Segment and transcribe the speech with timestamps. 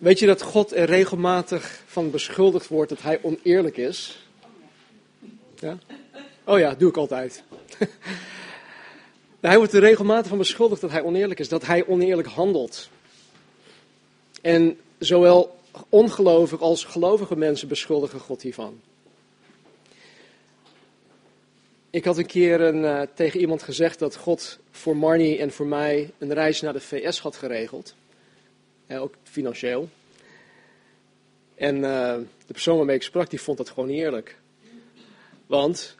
[0.00, 4.26] Weet je dat God er regelmatig van beschuldigd wordt dat hij oneerlijk is?
[5.58, 5.78] Ja?
[6.44, 7.42] Oh ja, doe ik altijd.
[9.40, 12.88] hij wordt er regelmatig van beschuldigd dat hij oneerlijk is, dat hij oneerlijk handelt.
[14.42, 15.58] En zowel
[15.88, 18.80] ongelovige als gelovige mensen beschuldigen God hiervan.
[21.90, 25.66] Ik had een keer een, uh, tegen iemand gezegd dat God voor Marnie en voor
[25.66, 27.94] mij een reis naar de VS had geregeld.
[28.98, 29.88] Ook financieel.
[31.54, 31.82] En uh,
[32.46, 34.38] de persoon waarmee ik sprak, die vond dat gewoon niet eerlijk.
[35.46, 35.96] Want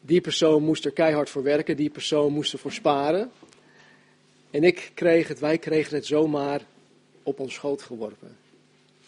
[0.00, 3.30] die persoon moest er keihard voor werken, die persoon moest ervoor sparen.
[4.50, 6.60] En ik kreeg het, wij kregen het zomaar
[7.22, 8.36] op ons schoot geworpen.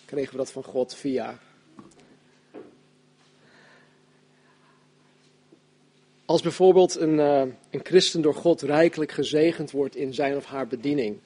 [0.05, 1.39] Kregen we dat van God via.
[6.25, 10.67] Als bijvoorbeeld een, uh, een christen door God rijkelijk gezegend wordt in zijn of haar
[10.67, 11.19] bediening.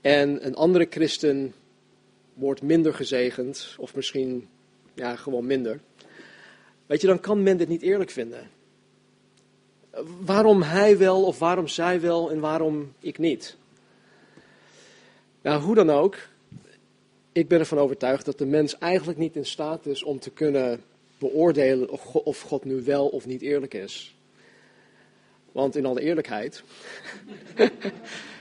[0.00, 1.54] En een andere christen
[2.34, 4.48] wordt minder gezegend, of misschien
[4.94, 5.80] ja, gewoon minder.
[6.86, 8.50] Weet je, dan kan men dit niet eerlijk vinden.
[10.20, 13.56] Waarom hij wel of waarom zij wel en waarom ik niet?
[15.42, 16.16] Nou, hoe dan ook,
[17.32, 20.82] ik ben ervan overtuigd dat de mens eigenlijk niet in staat is om te kunnen
[21.18, 24.16] beoordelen of God nu wel of niet eerlijk is.
[25.52, 26.62] Want in alle eerlijkheid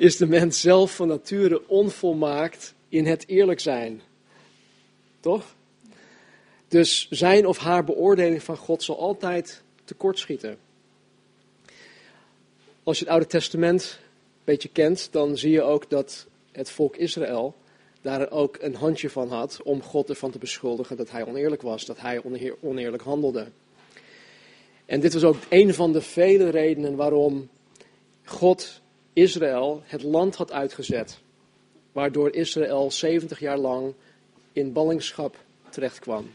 [0.00, 4.00] is de mens zelf van nature onvolmaakt in het eerlijk zijn.
[5.20, 5.54] Toch?
[6.68, 10.58] Dus zijn of haar beoordeling van God zal altijd tekortschieten.
[12.82, 16.96] Als je het Oude Testament een beetje kent, dan zie je ook dat het volk
[16.96, 17.54] Israël
[18.02, 21.84] daar ook een handje van had om God ervan te beschuldigen dat hij oneerlijk was,
[21.84, 22.22] dat hij
[22.60, 23.46] oneerlijk handelde.
[24.86, 27.48] En dit was ook een van de vele redenen waarom
[28.24, 28.80] God
[29.12, 31.18] Israël het land had uitgezet,
[31.92, 33.94] waardoor Israël 70 jaar lang
[34.52, 35.36] in ballingschap
[35.68, 36.30] terecht kwam.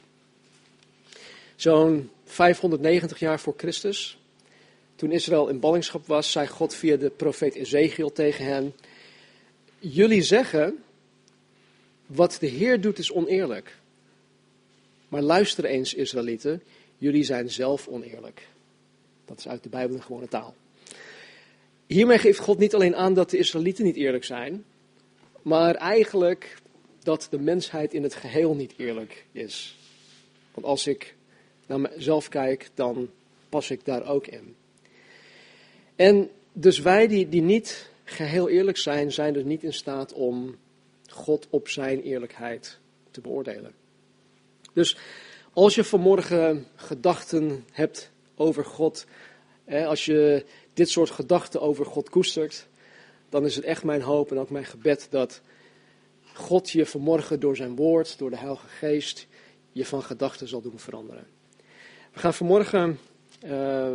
[1.56, 4.20] Zo'n 590 jaar voor Christus,
[4.96, 8.74] toen Israël in ballingschap was, zei God via de profeet Ezekiel tegen hen:
[9.80, 10.84] Jullie zeggen
[12.06, 13.78] wat de Heer doet is oneerlijk.
[15.08, 16.64] Maar luister eens, Israëlieten,
[16.98, 18.48] jullie zijn zelf oneerlijk.
[19.26, 20.56] Dat is uit de Bijbel een gewone taal.
[21.88, 24.66] Hiermee geeft God niet alleen aan dat de Israëlieten niet eerlijk zijn,
[25.42, 26.58] maar eigenlijk
[27.04, 29.78] dat de mensheid in het geheel niet eerlijk is.
[30.54, 31.16] Want als ik
[31.68, 33.10] naar mezelf kijk, dan
[33.50, 34.56] pas ik daar ook in.
[35.96, 40.56] En dus wij die, die niet geheel eerlijk zijn, zijn dus niet in staat om
[41.08, 42.80] God op zijn eerlijkheid
[43.12, 43.74] te beoordelen.
[44.74, 44.98] Dus
[45.54, 49.06] als je vanmorgen gedachten hebt over God,
[49.68, 52.68] als je dit soort gedachten over God koestert,
[53.30, 55.42] dan is het echt mijn hoop en ook mijn gebed dat
[56.34, 59.28] God je vanmorgen door zijn woord, door de Heilige Geest,
[59.72, 61.28] je van gedachten zal doen veranderen.
[62.14, 63.00] We gaan vanmorgen,
[63.46, 63.92] uh,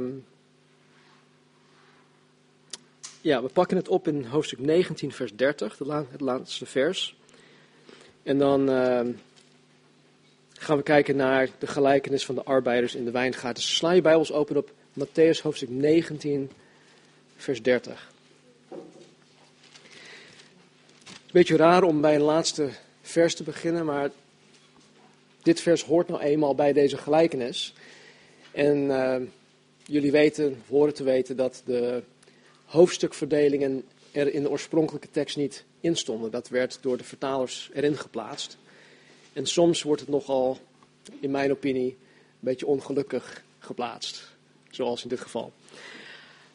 [3.20, 5.78] ja, we pakken het op in hoofdstuk 19, vers 30,
[6.10, 7.16] het laatste vers.
[8.22, 9.00] En dan uh,
[10.52, 13.56] gaan we kijken naar de gelijkenis van de arbeiders in de wijngaard.
[13.56, 16.50] Dus sla je Bijbels open op Matthäus hoofdstuk 19,
[17.40, 18.12] vers 30.
[21.32, 22.68] Beetje raar om bij een laatste
[23.02, 24.10] vers te beginnen, maar
[25.42, 27.74] dit vers hoort nou eenmaal bij deze gelijkenis.
[28.52, 29.16] En uh,
[29.82, 32.02] jullie weten, horen te weten, dat de
[32.64, 36.30] hoofdstukverdelingen er in de oorspronkelijke tekst niet in stonden.
[36.30, 38.56] Dat werd door de vertalers erin geplaatst.
[39.32, 40.58] En soms wordt het nogal,
[41.20, 41.96] in mijn opinie, een
[42.38, 44.28] beetje ongelukkig geplaatst.
[44.70, 45.52] Zoals in dit geval.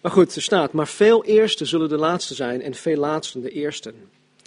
[0.06, 3.50] Maar goed, er staat, maar veel eersten zullen de laatste zijn en veel laatsten de
[3.50, 3.96] eersten.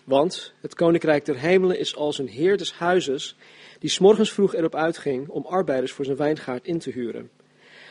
[0.04, 3.36] Want het koninkrijk der hemelen is als een heer des huizes
[3.78, 7.30] die s'morgens vroeg erop uitging om arbeiders voor zijn wijngaard in te huren.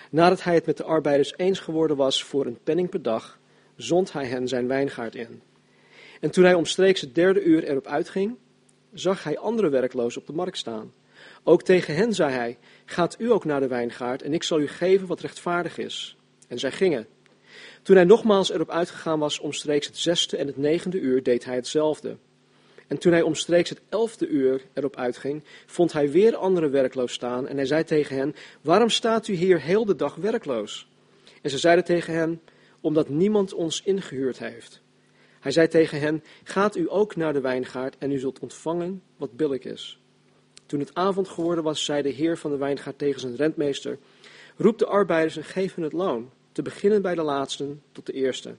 [0.10, 3.40] Nadat hij het met de arbeiders eens geworden was voor een penning per dag,
[3.76, 5.42] zond hij hen zijn wijngaard in.
[6.20, 8.38] En toen hij omstreeks het derde uur erop uitging,
[8.94, 10.94] zag hij andere werklozen op de markt staan.
[11.44, 14.68] Ook tegen hen zei hij: Gaat u ook naar de wijngaard en ik zal u
[14.68, 16.18] geven wat rechtvaardig is.
[16.48, 17.08] En zij gingen.
[17.88, 21.56] Toen hij nogmaals erop uitgegaan was omstreeks het zesde en het negende uur, deed hij
[21.56, 22.18] hetzelfde.
[22.88, 27.48] En toen hij omstreeks het elfde uur erop uitging, vond hij weer andere werkloos staan.
[27.48, 30.88] En hij zei tegen hen: Waarom staat u hier heel de dag werkloos?
[31.42, 32.42] En ze zeiden tegen hem:
[32.82, 34.82] Omdat niemand ons ingehuurd heeft.
[35.40, 39.36] Hij zei tegen hen: Gaat u ook naar de wijngaard en u zult ontvangen wat
[39.36, 40.00] billig is.
[40.66, 43.98] Toen het avond geworden was, zei de heer van de wijngaard tegen zijn rentmeester:
[44.58, 48.14] Roep de arbeiders en geef hun het loon, te beginnen bij de laatsten tot de
[48.14, 48.56] eerste.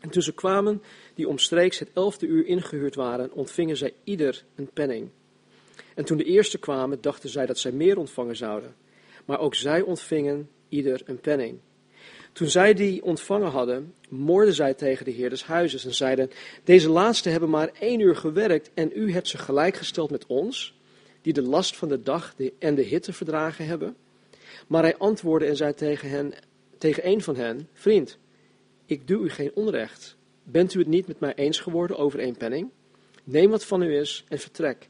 [0.00, 0.82] En toen ze kwamen,
[1.14, 5.10] die omstreeks het elfde uur ingehuurd waren, ontvingen zij ieder een penning.
[5.94, 8.74] En toen de eerste kwamen, dachten zij dat zij meer ontvangen zouden.
[9.24, 11.58] Maar ook zij ontvingen ieder een penning.
[12.32, 16.30] Toen zij die ontvangen hadden, moorden zij tegen de heer des huizes en zeiden:
[16.64, 20.78] Deze laatste hebben maar één uur gewerkt en u hebt ze gelijkgesteld met ons,
[21.22, 23.96] die de last van de dag en de hitte verdragen hebben.
[24.66, 26.34] Maar hij antwoordde en zei tegen, hen,
[26.78, 28.18] tegen een van hen: Vriend,
[28.86, 30.16] ik doe u geen onrecht.
[30.42, 32.70] Bent u het niet met mij eens geworden over één penning?
[33.24, 34.88] Neem wat van u is en vertrek.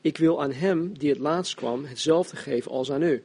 [0.00, 3.24] Ik wil aan hem die het laatst kwam hetzelfde geven als aan u.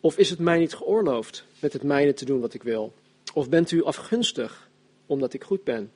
[0.00, 2.92] Of is het mij niet geoorloofd met het mijne te doen wat ik wil?
[3.34, 4.68] Of bent u afgunstig
[5.06, 5.92] omdat ik goed ben?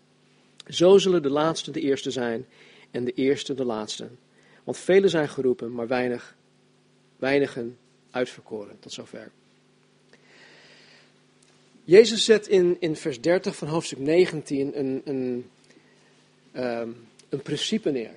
[0.69, 2.47] Zo zullen de laatste de eerste zijn
[2.91, 4.09] en de eerste de laatste.
[4.65, 6.37] Want velen zijn geroepen, maar weinig,
[7.17, 7.79] weinigen
[8.11, 8.79] uitverkoren.
[8.81, 9.31] Tot zover.
[11.85, 15.51] Jezus zet in, in vers 30 van hoofdstuk 19 een, een,
[16.57, 18.11] um, een principe neer.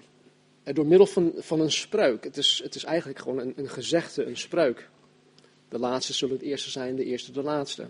[0.63, 2.23] Door middel van, van een spreuk.
[2.23, 4.89] Het is, het is eigenlijk gewoon een, een gezegde, een spreuk.
[5.69, 7.87] De laatste zullen het eerste zijn, de eerste de laatste.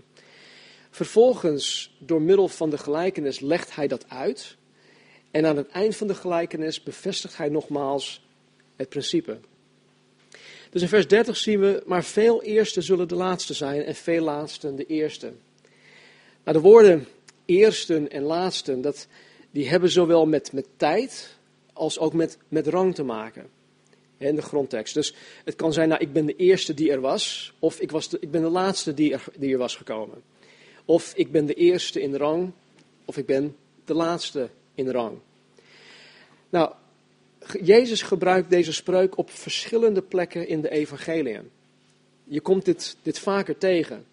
[0.90, 4.56] Vervolgens, door middel van de gelijkenis, legt hij dat uit.
[5.32, 8.26] En aan het eind van de gelijkenis bevestigt hij nogmaals
[8.76, 9.38] het principe.
[10.70, 14.24] Dus in vers 30 zien we, maar veel eerste zullen de laatste zijn en veel
[14.24, 15.34] laatsten de eerste.
[16.48, 17.08] Nou, de woorden
[17.46, 19.08] eersten en laatsten, dat,
[19.52, 21.36] die hebben zowel met, met tijd
[21.74, 23.50] als ook met, met rang te maken.
[24.18, 24.94] In de grondtekst.
[24.94, 25.14] Dus
[25.44, 28.18] het kan zijn, nou, ik ben de eerste die er was, of ik, was de,
[28.20, 30.22] ik ben de laatste die er, die er was gekomen.
[30.86, 32.52] Of ik ben de eerste in rang,
[33.06, 33.56] of ik ben
[33.86, 35.18] de laatste in rang.
[36.50, 36.74] Nou,
[37.62, 41.50] Jezus gebruikt deze spreuk op verschillende plekken in de evangeliën.
[42.24, 44.06] Je komt dit, dit vaker tegen.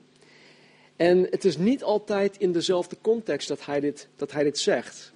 [0.97, 5.13] En het is niet altijd in dezelfde context dat hij dit, dat hij dit zegt.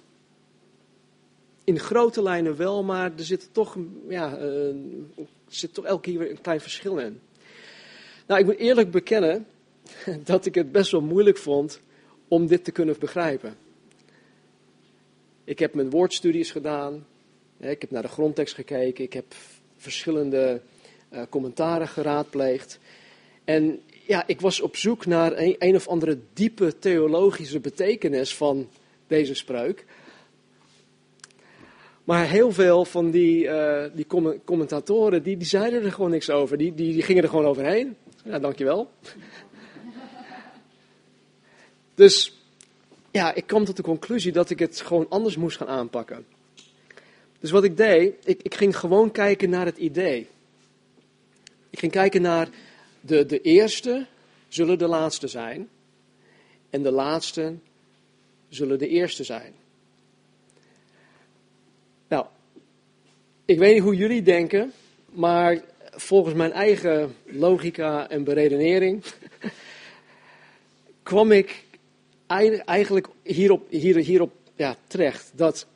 [1.63, 3.77] In grote lijnen wel, maar er zit toch,
[4.07, 4.75] ja, uh,
[5.47, 7.19] zit toch elke keer weer een klein verschil in.
[8.27, 9.47] Nou, ik moet eerlijk bekennen
[10.23, 11.79] dat ik het best wel moeilijk vond
[12.27, 13.57] om dit te kunnen begrijpen.
[15.43, 17.05] Ik heb mijn woordstudies gedaan,
[17.57, 19.25] ik heb naar de grondtekst gekeken, ik heb
[19.77, 20.61] verschillende
[21.11, 22.79] uh, commentaren geraadpleegd.
[23.43, 28.69] En ja, ik was op zoek naar een, een of andere diepe theologische betekenis van
[29.07, 29.85] deze spreuk.
[32.03, 34.05] Maar heel veel van die, uh, die
[34.45, 36.57] commentatoren, die, die zeiden er gewoon niks over.
[36.57, 37.95] Die, die, die gingen er gewoon overheen.
[38.23, 38.91] Ja, dankjewel.
[41.95, 42.41] dus
[43.11, 46.25] ja, ik kwam tot de conclusie dat ik het gewoon anders moest gaan aanpakken.
[47.39, 50.27] Dus wat ik deed, ik, ik ging gewoon kijken naar het idee.
[51.69, 52.49] Ik ging kijken naar
[53.01, 54.05] de, de eerste
[54.47, 55.69] zullen de laatste zijn.
[56.69, 57.55] En de laatste
[58.49, 59.53] zullen de eerste zijn.
[62.07, 62.25] Nou,
[63.45, 64.73] ik weet niet hoe jullie denken,
[65.05, 65.61] maar
[65.91, 69.03] volgens mijn eigen logica en beredenering
[71.03, 71.63] kwam ik
[72.65, 75.31] eigenlijk hierop, hier, hierop ja, terecht.
[75.35, 75.67] Dat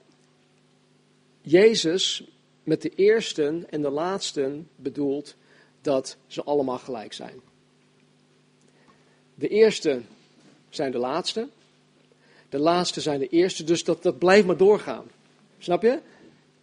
[1.42, 2.24] Jezus
[2.64, 5.36] met de eersten en de laatsten bedoelt
[5.84, 7.42] dat ze allemaal gelijk zijn.
[9.36, 10.02] De eerste
[10.70, 11.48] zijn de laatste.
[12.50, 13.64] De laatste zijn de eerste.
[13.64, 15.06] Dus dat, dat blijft maar doorgaan.
[15.58, 16.00] Snap je?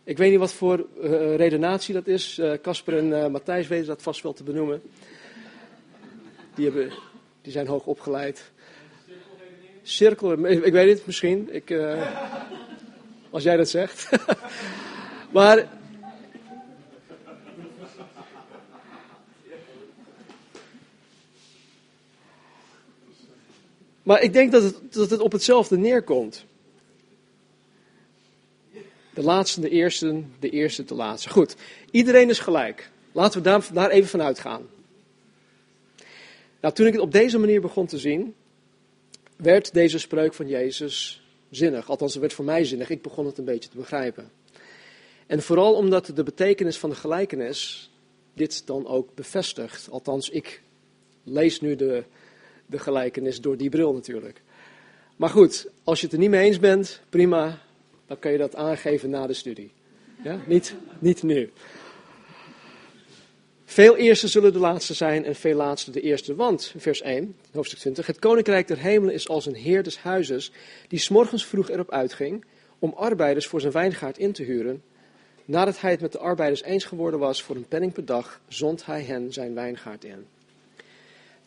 [0.05, 2.39] Ik weet niet wat voor uh, redenatie dat is.
[2.39, 4.82] Eh, Casper en uh, Matthijs weten dat vast wel te benoemen.
[6.55, 6.93] Die, hebben,
[7.43, 8.50] die zijn hoog opgeleid.
[9.82, 11.48] Cirkel, ik weet het misschien.
[11.55, 11.74] Ik,
[13.31, 14.08] als jij dat zegt.
[15.31, 15.80] maar
[24.10, 26.44] Maar ik denk dat het, dat het op hetzelfde neerkomt.
[29.14, 31.29] De laatste, de eerste, de eerste, de laatste.
[31.29, 31.56] Goed,
[31.90, 32.90] iedereen is gelijk.
[33.12, 34.69] Laten we daar, daar even van uitgaan.
[36.60, 38.34] Nou, toen ik het op deze manier begon te zien,
[39.36, 41.90] werd deze spreuk van Jezus zinnig.
[41.90, 42.90] Althans, het werd voor mij zinnig.
[42.90, 44.31] Ik begon het een beetje te begrijpen.
[45.26, 47.90] En vooral omdat de betekenis van de gelijkenis
[48.34, 49.90] dit dan ook bevestigt.
[49.90, 50.62] Althans, ik
[51.24, 52.05] lees nu de,
[52.70, 54.43] de gelijkenis door die bril natuurlijk.
[55.17, 57.58] Maar goed, als je het er niet mee eens bent, prima,
[58.06, 59.72] dan kan je dat aangeven na de studie.
[60.22, 60.41] Ja?
[60.46, 61.50] Niet, niet nu.
[63.65, 66.34] Veel eerste zullen de laatste zijn en veel laatste de eerste.
[66.34, 70.53] Want, vers 1, hoofdstuk 20, het koninkrijk der hemelen is als een heer des huizes,
[70.89, 72.44] die s'morgens vroeg erop uitging
[72.79, 74.82] om arbeiders voor zijn wijngaard in te huren.
[75.44, 78.86] Nadat hij het met de arbeiders eens geworden was voor een penning per dag, zond
[78.86, 80.27] hij hen zijn wijngaard in.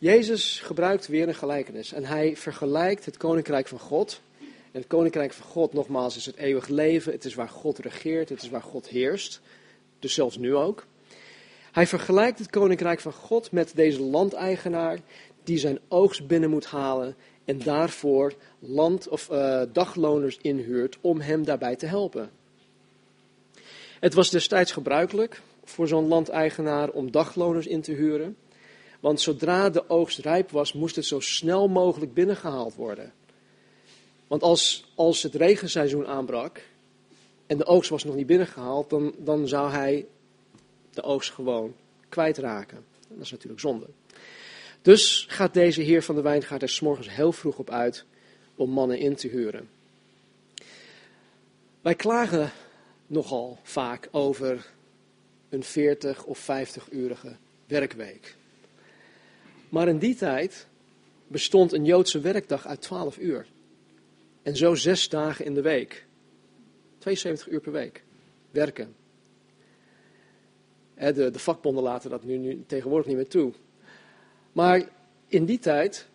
[0.04, 5.32] Jezus gebruikt weer een gelijkenis en hij vergelijkt het koninkrijk van God En het koninkrijk
[5.32, 7.12] van God, nogmaals, is het eeuwig leven.
[7.12, 9.40] Het is waar God regeert, het is waar God heerst.
[9.98, 10.86] Dus zelfs nu ook.
[11.72, 14.98] Hij vergelijkt het koninkrijk van God met deze landeigenaar
[15.44, 21.44] die zijn oogst binnen moet halen en daarvoor land- of uh, dagloners inhuurt om hem
[21.44, 22.30] daarbij te helpen.
[24.00, 28.36] Het was destijds gebruikelijk voor zo'n landeigenaar om dagloners in te huren,
[29.04, 33.12] want zodra de oogst rijp was, moest het zo snel mogelijk binnengehaald worden.
[34.26, 36.62] Want als, als het regenseizoen aanbrak
[37.46, 40.06] en de oogst was nog niet binnengehaald, dan, dan zou hij
[40.90, 41.74] de oogst gewoon
[42.08, 42.84] kwijtraken.
[43.08, 43.86] Dat is natuurlijk zonde.
[44.82, 48.04] Dus gaat deze heer van de wijngaard er s morgens heel vroeg op uit
[48.54, 49.68] om mannen in te huren.
[51.80, 52.52] Wij klagen
[53.06, 54.66] nogal vaak over
[55.48, 58.36] een 40 of 50-urige werkweek.
[59.74, 60.66] Maar in die tijd
[61.26, 63.46] bestond een Joodse werkdag uit 12 uur.
[64.42, 66.06] En zo zes dagen in de week.
[66.98, 68.04] 72 uur per week.
[68.50, 68.94] Werken.
[70.94, 73.52] De, de vakbonden laten dat nu, nu tegenwoordig niet meer toe.
[74.52, 74.82] Maar
[75.28, 76.08] in die tijd,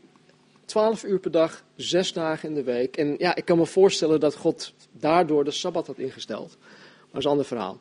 [0.66, 2.98] 12 uur per dag, zes dagen in de week.
[2.98, 6.58] En ja, ik kan me voorstellen dat God daardoor de Sabbat had ingesteld.
[6.60, 7.80] Maar dat is een ander verhaal.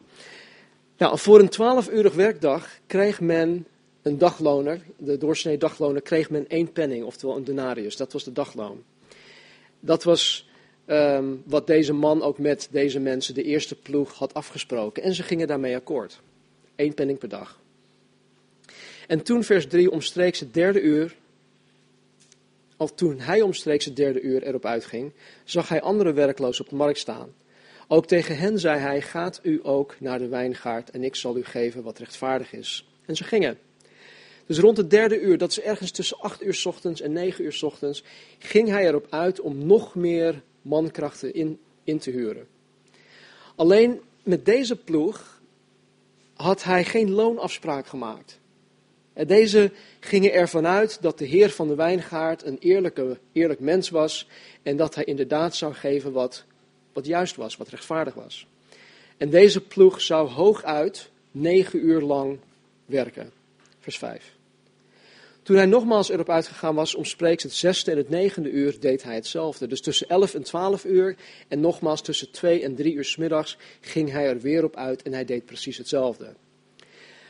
[0.97, 3.67] Nou, voor een 12-urig werkdag kreeg men
[4.09, 7.97] een dagloner, de doorsnee dagloner, kreeg men één penning, oftewel een denarius.
[7.97, 8.83] Dat was de dagloon.
[9.81, 10.49] Dat was
[10.87, 15.03] um, wat deze man ook met deze mensen, de eerste ploeg, had afgesproken.
[15.03, 16.21] En ze gingen daarmee akkoord.
[16.77, 17.61] Eén penning per dag.
[19.07, 21.17] En toen vers 3 omstreeks het derde uur,
[22.77, 25.13] of toen hij omstreeks het derde uur erop uitging,
[25.45, 27.35] zag hij andere werklozen op de markt staan.
[27.89, 31.45] Ook tegen hen zei hij, gaat u ook naar de wijngaard en ik zal u
[31.45, 32.89] geven wat rechtvaardig is.
[33.07, 33.59] En ze gingen.
[34.49, 37.59] Dus rond het derde uur, dat is ergens tussen acht uur ochtends en negen uur
[37.61, 38.03] ochtends,
[38.39, 42.47] ging hij erop uit om nog meer mankrachten in, in te huren.
[43.57, 45.41] Alleen met deze ploeg
[46.35, 48.39] had hij geen loonafspraak gemaakt.
[49.27, 54.29] Deze gingen ervan uit dat de heer van de wijngaard een eerlijke, eerlijk mens was
[54.63, 56.45] en dat hij inderdaad zou geven wat,
[56.93, 58.47] wat juist was, wat rechtvaardig was.
[59.17, 62.39] En deze ploeg zou hooguit negen uur lang
[62.87, 63.33] werken.
[63.81, 64.37] Vers 5.
[65.49, 69.15] Toen hij nogmaals erop uitgegaan was, omspreeks het zesde en het negende uur, deed hij
[69.15, 69.67] hetzelfde.
[69.67, 71.17] Dus tussen 11 en 12 uur
[71.49, 75.03] en nogmaals tussen 2 en 3 uur s middags ging hij er weer op uit
[75.03, 76.35] en hij deed precies hetzelfde.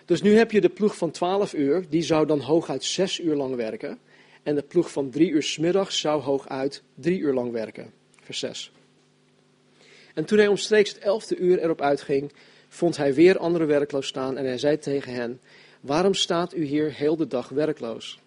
[0.05, 3.37] Dus nu heb je de ploeg van 12 uur, die zou dan hooguit 6 uur
[3.37, 3.99] lang werken.
[4.43, 7.93] En de ploeg van 3 uur s middags zou hooguit 3 uur lang werken.
[8.21, 8.73] Vers 6.
[10.15, 12.33] En toen hij omstreeks het elfde uur erop uitging,
[12.69, 15.41] vond hij weer andere werkloos staan en hij zei tegen hen,
[15.81, 18.21] waarom staat u hier heel de dag werkloos?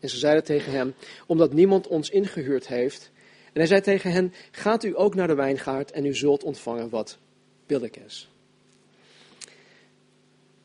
[0.00, 0.94] En ze zeiden tegen hem,
[1.26, 3.10] omdat niemand ons ingehuurd heeft.
[3.44, 6.88] En hij zei tegen hen, gaat u ook naar de wijngaard en u zult ontvangen
[6.88, 7.18] wat
[7.66, 8.28] billig is.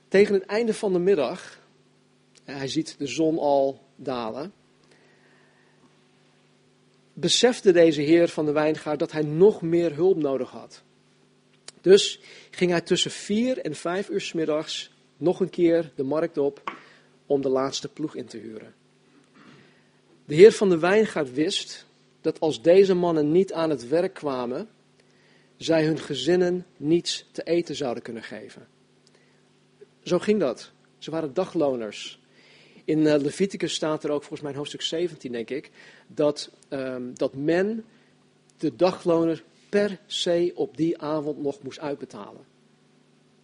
[0.08, 1.60] Tegen het einde van de middag,
[2.44, 4.54] hij ziet de zon al dalen,
[7.14, 10.84] besefte deze heer van de wijngaard dat hij nog meer hulp nodig had.
[11.82, 12.20] Dus
[12.52, 16.72] ging hij tussen vier en vijf uur s middags nog een keer de markt op
[17.26, 18.74] om de laatste ploeg in te huren.
[20.26, 21.86] De heer van de wijngaard wist
[22.22, 24.70] dat als deze mannen niet aan het werk kwamen,
[25.58, 28.68] zij hun gezinnen niets te eten zouden kunnen geven.
[30.04, 30.72] Zo ging dat.
[30.98, 32.20] Ze waren dagloners.
[32.86, 35.72] In eh, Leviticus staat er ook, volgens mij hoofdstuk 17 denk ik,
[36.08, 37.86] dat, um, dat men
[38.58, 42.46] de dagloner per se op die avond nog moest uitbetalen.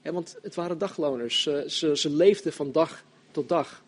[0.02, 1.42] Want het waren dagloners.
[1.42, 3.84] Ze, ze, leefden van dag tot dag.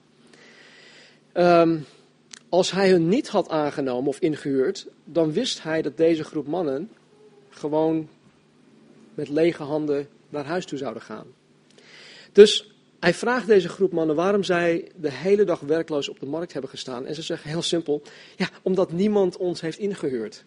[1.33, 1.85] Um,
[2.49, 6.91] als hij hun niet had aangenomen of ingehuurd, dan wist hij dat deze groep mannen
[7.49, 8.09] gewoon
[9.13, 11.27] met lege handen naar huis toe zouden gaan.
[12.31, 16.51] Dus hij vraagt deze groep mannen waarom zij de hele dag werkloos op de markt
[16.51, 17.05] hebben gestaan.
[17.05, 18.01] En ze zeggen heel simpel,
[18.35, 20.45] ja, omdat niemand ons heeft ingehuurd.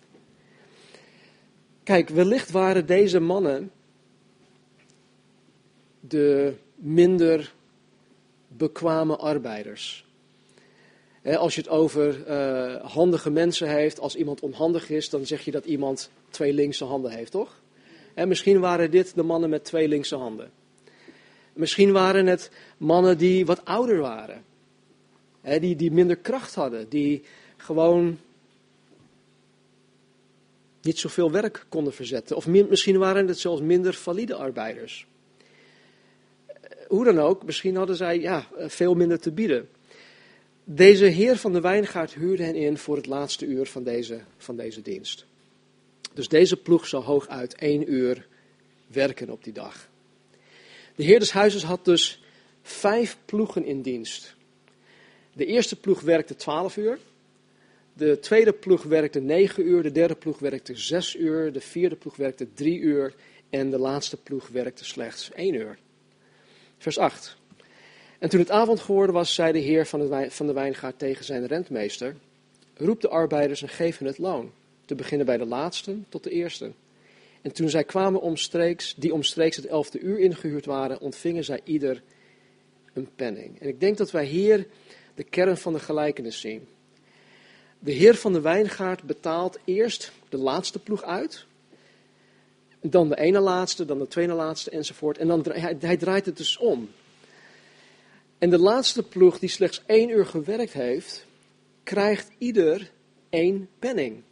[1.83, 3.71] Kijk, wellicht waren deze mannen
[6.08, 7.52] de minder
[8.49, 10.04] bekwame arbeiders.
[11.25, 15.50] Als je het over uh, handige mensen heeft, als iemand onhandig is, dan zeg je
[15.50, 17.61] dat iemand twee linkse handen heeft, toch?
[18.14, 20.50] En misschien waren dit de mannen met twee linkse handen.
[21.52, 24.44] Misschien waren het mannen die wat ouder waren.
[25.61, 26.88] Die, die minder kracht hadden.
[26.88, 27.23] Die
[27.56, 28.18] gewoon
[30.82, 32.37] niet zoveel werk konden verzetten.
[32.37, 35.06] Of misschien waren het zelfs minder valide arbeiders.
[36.88, 39.69] Hoe dan ook, misschien hadden zij ja, veel minder te bieden.
[40.64, 44.57] Deze heer van de wijngaard huurde hen in voor het laatste uur van deze, van
[44.57, 45.26] deze dienst.
[46.14, 48.26] Dus deze ploeg zou hooguit één uur
[48.87, 49.88] werken op die dag.
[50.95, 52.23] De heer des huizes had dus
[52.62, 54.35] vijf ploegen in dienst.
[55.33, 56.99] De eerste ploeg werkte 12 uur.
[57.93, 59.83] De tweede ploeg werkte 9 uur.
[59.83, 61.53] De derde ploeg werkte 6 uur.
[61.53, 63.14] De vierde ploeg werkte 3 uur.
[63.50, 65.79] En de laatste ploeg werkte slechts 1 uur.
[66.85, 67.37] Vers 8.
[68.19, 71.25] En toen het avond geworden was, zei de heer van de, van de wijngaard tegen
[71.25, 72.17] zijn rentmeester:
[72.76, 74.53] Roep de arbeiders en geef hen het loon.
[74.85, 76.73] Te beginnen bij de laatste tot de eerste.
[77.43, 82.03] En toen zij kwamen omstreeks, die omstreeks het elfde uur ingehuurd waren, ontvingen zij ieder
[82.93, 83.61] een penning.
[83.61, 84.67] En ik denk dat wij hier
[85.14, 86.67] de kern van de gelijkenis zien.
[87.79, 91.47] De heer van de wijngaard betaalt eerst de laatste ploeg uit.
[92.87, 95.19] Dan de ene laatste, dan de tweede laatste enzovoort.
[95.19, 96.91] En dan, hij, draait het dus om.
[98.38, 101.26] En de laatste ploeg die slechts één uur gewerkt heeft,
[101.83, 102.91] krijgt ieder
[103.29, 104.23] één penning.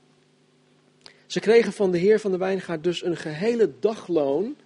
[1.26, 4.56] Ze kregen van de heer van de wijngaard dus een gehele dagloon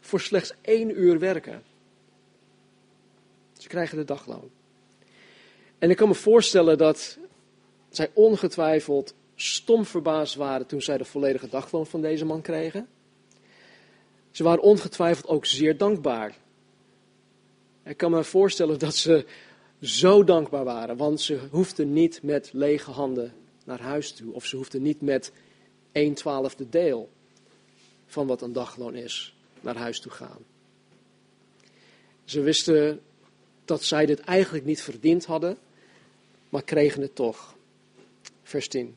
[0.00, 1.62] voor slechts één uur werken.
[3.58, 4.50] Ze krijgen de dagloon.
[5.78, 7.18] En ik kan me voorstellen dat
[7.90, 12.88] zij ongetwijfeld stom verbaasd waren toen zij de volledige dagloon van deze man kregen.
[14.38, 16.36] Ze waren ongetwijfeld ook zeer dankbaar.
[17.84, 19.26] Ik kan me voorstellen dat ze
[19.80, 23.32] zo dankbaar waren, want ze hoefden niet met lege handen
[23.64, 24.32] naar huis toe.
[24.32, 25.32] Of ze hoefden niet met
[25.92, 27.08] 1 twaalfde deel
[28.06, 30.44] van wat een dagloon is naar huis toe gaan.
[32.24, 33.00] Ze wisten
[33.64, 35.58] dat zij dit eigenlijk niet verdiend hadden,
[36.48, 37.54] maar kregen het toch.
[38.42, 38.96] Vers 10.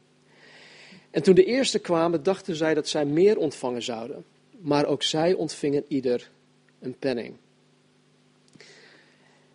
[1.12, 4.26] En toen de eerste kwamen, dachten zij dat zij meer ontvangen zouden.
[4.62, 6.32] Maar ook zij ontvingen ieder
[6.80, 7.38] een penning.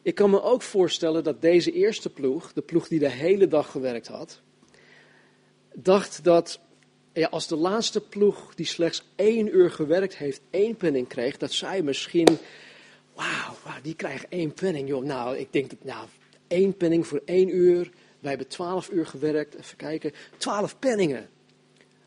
[0.03, 3.71] Ik kan me ook voorstellen dat deze eerste ploeg, de ploeg die de hele dag
[3.71, 4.41] gewerkt had,
[5.75, 6.61] dacht dat
[7.13, 11.53] ja, als de laatste ploeg die slechts één uur gewerkt heeft, één penning kreeg, dat
[11.53, 12.29] zij misschien,
[13.15, 15.05] wauw, die krijgen één penning, joh.
[15.05, 16.07] Nou, ik denk dat, nou,
[16.49, 17.91] één penning voor één uur.
[18.21, 21.29] Wij hebben twaalf uur gewerkt, even kijken, twaalf penningen.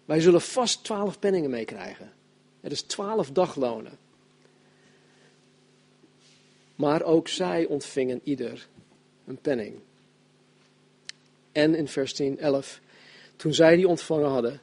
[0.06, 2.12] Wij zullen vast twaalf penningen meekrijgen.
[2.62, 3.98] Het is twaalf daglonen.
[6.76, 8.68] Maar ook zij ontvingen ieder
[9.26, 9.80] een penning.
[11.52, 12.80] En in vers 10, 11,
[13.36, 14.62] toen zij die ontvangen hadden,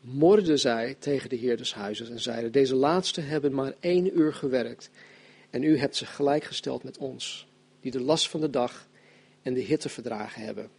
[0.00, 4.34] morden zij tegen de heer des huizes en zeiden, deze laatste hebben maar één uur
[4.34, 4.90] gewerkt
[5.50, 7.46] en u hebt ze gelijkgesteld met ons,
[7.80, 8.88] die de last van de dag
[9.42, 10.70] en de hitte verdragen hebben.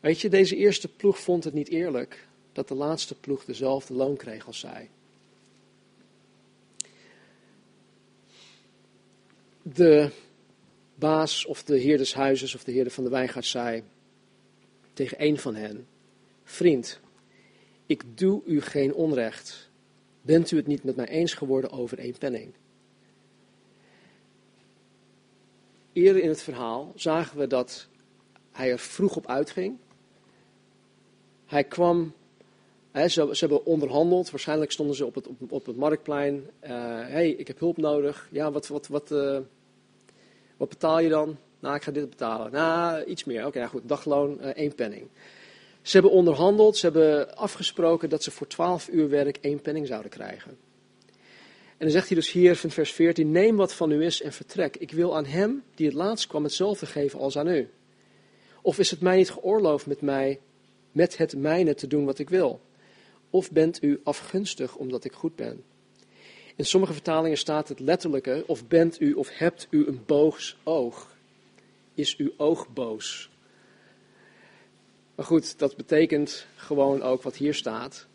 [0.00, 4.16] Weet je, deze eerste ploeg vond het niet eerlijk dat de laatste ploeg dezelfde loon
[4.16, 4.90] kreeg als zij.
[9.62, 10.10] De
[10.94, 13.82] baas of de heer des huizes of de heer van de wijngaard zei
[14.92, 15.86] tegen een van hen,
[16.44, 17.00] vriend,
[17.86, 19.70] ik doe u geen onrecht.
[20.22, 22.54] Bent u het niet met mij eens geworden over één penning?
[25.92, 27.88] Eerder in het verhaal zagen we dat
[28.52, 29.78] hij er vroeg op uitging.
[31.46, 32.14] Hij kwam,
[32.92, 36.46] ze, ze, hebben onderhandeld, waarschijnlijk stonden ze op het, op, op het marktplein.
[36.60, 38.28] Hé, uh, hey, ik heb hulp nodig.
[38.30, 39.38] Ja, wat, wat, wat, uh,
[40.56, 41.36] wat betaal je dan?
[41.60, 42.52] Nou, ik ga dit betalen.
[42.52, 43.46] Nou, iets meer.
[43.46, 45.08] Oké, goed, dagloon, uh, één penning.
[45.82, 50.10] Ze hebben onderhandeld, ze hebben afgesproken dat ze voor twaalf uur werk één penning zouden
[50.10, 50.50] krijgen.
[51.82, 54.32] En dan zegt hij dus hier van vers 14, neem wat van u is en
[54.32, 54.76] vertrek.
[54.76, 57.68] Ik wil aan hem die het laatst kwam hetzelfde geven als aan u.
[58.62, 60.40] Of is het mij niet geoorloofd met mij,
[60.92, 62.60] met het mijne te doen wat ik wil?
[63.32, 65.64] Of bent u afgunstig omdat ik goed ben?
[66.56, 71.16] In sommige vertalingen staat het letterlijke, of bent u of hebt u een boogs oog?
[71.94, 73.30] Is uw oog boos?
[75.14, 78.06] Maar goed, dat betekent gewoon ook wat hier staat.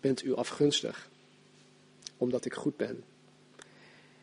[0.00, 1.08] Bent u afgunstig,
[2.16, 3.04] omdat ik goed ben.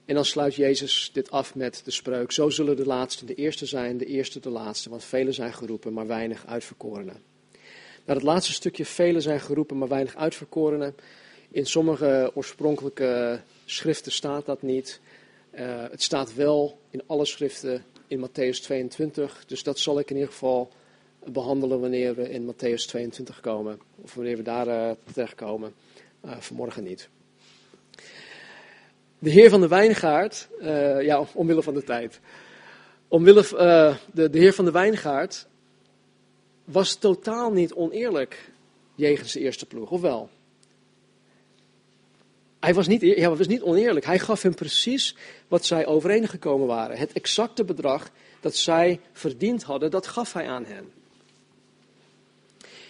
[0.05, 3.65] En dan sluit Jezus dit af met de spreuk: Zo zullen de laatste de eerste
[3.65, 7.28] zijn, de eerste de laatste, want velen zijn geroepen, maar weinig uitverkorenen.
[8.09, 10.95] Nou, het laatste stukje, velen zijn geroepen, maar weinig uitverkorenen.
[11.51, 14.99] In sommige oorspronkelijke schriften staat dat niet.
[15.51, 20.15] Uh, het staat wel in alle schriften in Matthäus 22, dus dat zal ik in
[20.15, 20.71] ieder geval
[21.25, 23.79] behandelen wanneer we in Matthäus 22 komen.
[24.01, 25.73] Of wanneer we daar uh, terechtkomen.
[26.25, 27.09] Uh, vanmorgen niet.
[29.19, 30.49] De heer van de wijngaard,
[31.01, 32.19] ja, omwille van de tijd.
[33.07, 33.43] Omwille,
[34.13, 35.47] de, de heer van de wijngaard
[36.71, 38.51] was totaal niet oneerlijk
[38.95, 40.29] jegens de eerste ploeg, of wel?
[42.59, 44.05] Hij was niet, ja, was niet oneerlijk.
[44.05, 45.15] Hij gaf hem precies
[45.47, 46.97] wat zij overeengekomen waren.
[46.97, 50.91] Het exacte bedrag dat zij verdiend hadden, dat gaf hij aan hen.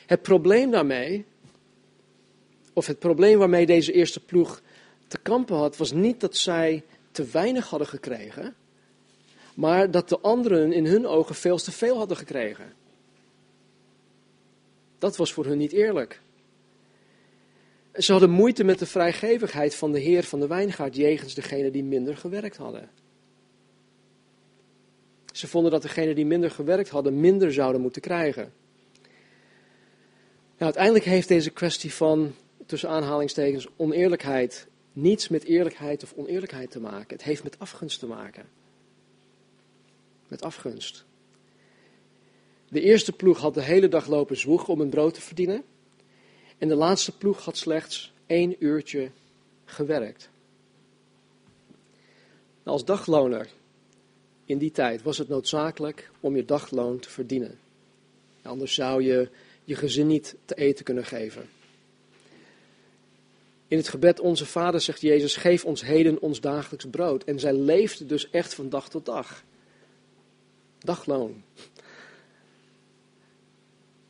[0.05, 1.25] Het probleem daarmee
[2.73, 4.61] of het probleem waarmee deze eerste ploeg
[5.07, 8.55] te kampen had, was niet dat zij te weinig hadden gekregen,
[9.53, 12.73] maar dat de anderen in hun ogen veel te veel hadden gekregen.
[14.99, 16.21] Dat was voor hun niet eerlijk.
[17.93, 21.83] Ze hadden moeite met de vrijgevigheid van de heer van de wijngaard jegens degene die
[21.83, 22.89] minder gewerkt hadden.
[25.33, 28.53] Ze vonden dat degenen die minder gewerkt hadden, minder zouden moeten krijgen.
[30.57, 32.33] Nou, uiteindelijk heeft deze kwestie van,
[32.65, 37.15] tussen aanhalingstekens, oneerlijkheid niets met eerlijkheid of oneerlijkheid te maken.
[37.15, 38.45] Het heeft met afgunst te maken.
[40.27, 41.05] Met afgunst.
[42.69, 45.63] De eerste ploeg had de hele dag lopen zwoegen om een brood te verdienen.
[46.57, 49.11] En de laatste ploeg had slechts één uurtje
[49.65, 50.29] gewerkt.
[52.63, 53.47] Nou, als dagloner
[54.45, 57.59] in die tijd was het noodzakelijk om je dagloon te verdienen.
[58.41, 59.29] Anders zou je
[59.63, 61.49] je gezin niet te eten kunnen geven.
[63.67, 67.23] In het gebed Onze Vader zegt Jezus, geef ons heden ons dagelijks brood.
[67.23, 69.43] En zij leefde dus echt van dag tot dag.
[70.79, 71.43] Dagloon.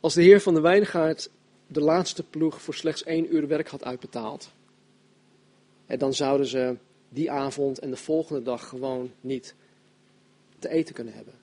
[0.00, 1.30] Als de Heer van de Wijngaard
[1.66, 4.50] de laatste ploeg voor slechts één uur werk had uitbetaald,
[5.86, 6.76] dan zouden ze
[7.08, 9.54] die avond en de volgende dag gewoon niet
[10.58, 11.34] te eten kunnen hebben.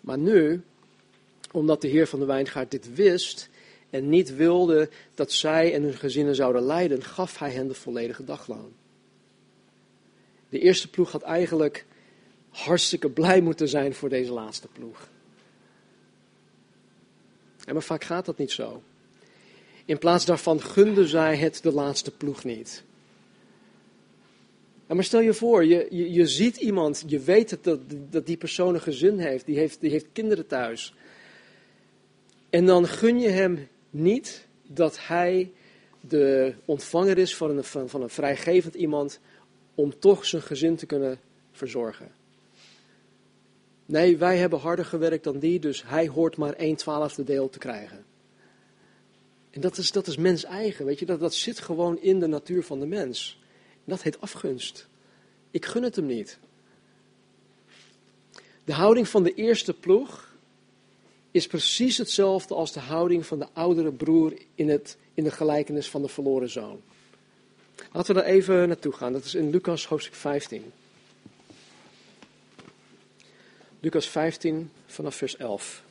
[0.00, 0.62] Maar nu,
[1.52, 3.48] omdat de Heer van de Wijngaard dit wist
[3.90, 8.24] en niet wilde dat zij en hun gezinnen zouden lijden, gaf hij hen de volledige
[8.24, 8.72] dagloon.
[10.48, 11.86] De eerste ploeg had eigenlijk
[12.48, 15.08] hartstikke blij moeten zijn voor deze laatste ploeg.
[17.64, 18.82] En maar vaak gaat dat niet zo.
[19.84, 22.84] In plaats daarvan gunden zij het de laatste ploeg niet.
[24.86, 27.78] Maar stel je voor, je, je, je ziet iemand, je weet dat,
[28.10, 30.94] dat die persoon een gezin heeft die, heeft, die heeft kinderen thuis.
[32.50, 35.52] En dan gun je hem niet dat hij
[36.00, 39.20] de ontvanger is van een, van, van een vrijgevend iemand
[39.74, 41.18] om toch zijn gezin te kunnen
[41.52, 42.19] verzorgen.
[43.90, 47.58] Nee, wij hebben harder gewerkt dan die, dus hij hoort maar 1 twaalfde deel te
[47.58, 48.04] krijgen.
[49.50, 52.26] En dat is, dat is mens eigen, weet je, dat, dat zit gewoon in de
[52.26, 53.38] natuur van de mens.
[53.74, 54.86] En dat heet afgunst.
[55.50, 56.38] Ik gun het hem niet.
[58.64, 60.34] De houding van de eerste ploeg
[61.30, 65.88] is precies hetzelfde als de houding van de oudere broer in, het, in de gelijkenis
[65.88, 66.80] van de verloren zoon.
[67.92, 69.12] Laten we daar even naartoe gaan.
[69.12, 70.72] Dat is in Lucas hoofdstuk 15.
[73.82, 75.82] Lucas 15 vanaf vers 11.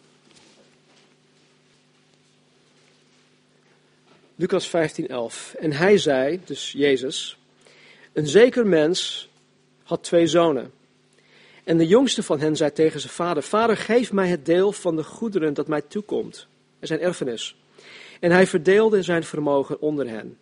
[4.36, 5.56] Lucas 15, 11.
[5.60, 7.38] En hij zei, dus Jezus,
[8.14, 9.30] een zeker mens
[9.84, 10.72] had twee zonen.
[11.64, 14.96] En de jongste van hen zei tegen zijn vader: Vader, geef mij het deel van
[14.96, 16.48] de goederen dat mij toekomt,
[16.80, 17.56] zijn erfenis.
[18.20, 20.38] En hij verdeelde zijn vermogen onder hen,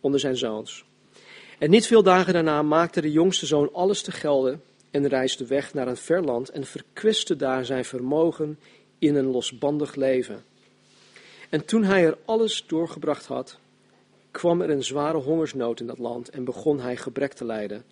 [0.00, 0.84] onder zijn zoons.
[1.58, 5.74] En niet veel dagen daarna maakte de jongste zoon alles te gelden en reisde weg
[5.74, 8.58] naar een ver land en verkwiste daar zijn vermogen
[8.98, 10.44] in een losbandig leven.
[11.48, 13.58] En toen hij er alles doorgebracht had,
[14.30, 17.84] kwam er een zware hongersnood in dat land en begon hij gebrek te lijden.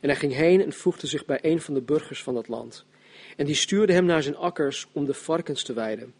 [0.00, 2.84] En hij ging heen en voegde zich bij een van de burgers van dat land.
[3.36, 6.14] En die stuurde hem naar zijn akkers om de varkens te weiden.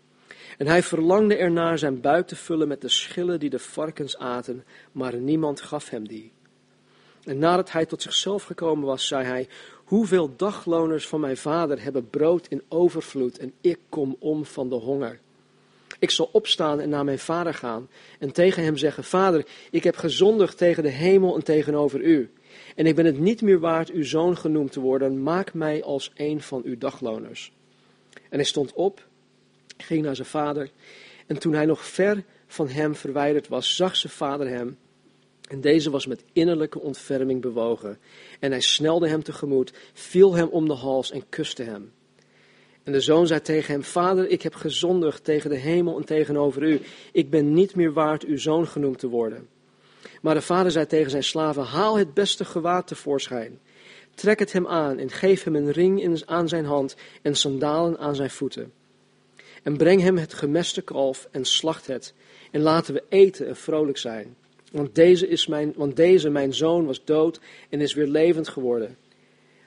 [0.58, 4.64] En hij verlangde ernaar zijn buik te vullen met de schillen die de varkens aten,
[4.92, 6.32] maar niemand gaf hem die.
[7.24, 9.48] En nadat hij tot zichzelf gekomen was, zei hij:
[9.90, 14.74] Hoeveel dagloners van mijn vader hebben brood in overvloed en ik kom om van de
[14.74, 15.18] honger.
[15.98, 19.96] Ik zal opstaan en naar mijn vader gaan en tegen hem zeggen: Vader, ik heb
[19.96, 22.30] gezondigd tegen de hemel en tegenover u.
[22.76, 25.22] En ik ben het niet meer waard uw zoon genoemd te worden.
[25.22, 27.52] Maak mij als een van uw dagloners.
[28.12, 29.06] En hij stond op,
[29.76, 30.70] ging naar zijn vader.
[31.26, 34.78] En toen hij nog ver van hem verwijderd was, zag zijn vader hem.
[35.50, 37.98] En deze was met innerlijke ontferming bewogen.
[38.40, 41.92] En hij snelde hem tegemoet, viel hem om de hals en kuste hem.
[42.82, 46.62] En de zoon zei tegen hem: Vader, ik heb gezondigd tegen de hemel en tegenover
[46.62, 46.80] u.
[47.12, 49.48] Ik ben niet meer waard uw zoon genoemd te worden.
[50.22, 53.60] Maar de vader zei tegen zijn slaven: Haal het beste gewaad tevoorschijn.
[54.14, 57.98] Trek het hem aan en geef hem een ring in, aan zijn hand en sandalen
[57.98, 58.72] aan zijn voeten.
[59.62, 62.14] En breng hem het gemeste kalf en slacht het.
[62.50, 64.36] En laten we eten en vrolijk zijn.
[64.70, 68.96] Want deze, is mijn, want deze, mijn zoon, was dood en is weer levend geworden.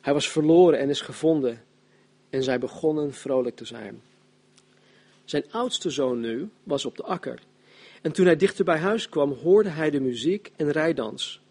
[0.01, 1.63] Hij was verloren en is gevonden.
[2.29, 4.01] En zij begonnen vrolijk te zijn.
[5.25, 7.39] Zijn oudste zoon nu was op de akker.
[8.01, 11.41] En toen hij dichter bij huis kwam, hoorde hij de muziek en rijdans.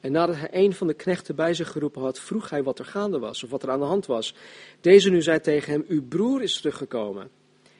[0.00, 2.84] En nadat hij een van de knechten bij zich geroepen had, vroeg hij wat er
[2.84, 4.34] gaande was of wat er aan de hand was.
[4.80, 7.30] Deze nu zei tegen hem: Uw broer is teruggekomen.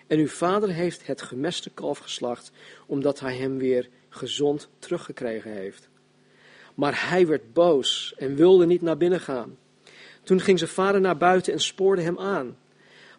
[0.06, 2.52] En uw vader heeft het gemeste kalf geslacht,
[2.86, 5.88] omdat hij hem weer gezond teruggekregen heeft.
[6.74, 9.56] Maar hij werd boos en wilde niet naar binnen gaan.
[10.22, 12.56] Toen ging zijn vader naar buiten en spoorde hem aan.